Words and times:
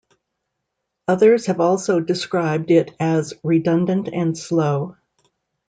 Others 1.07 1.45
have 1.45 1.59
also 1.59 1.99
described 1.99 2.71
it 2.71 2.89
as 2.99 3.35
redundant 3.43 4.09
and 4.11 4.35
slow. 4.35 4.95